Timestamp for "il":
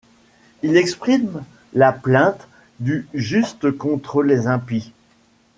0.63-0.77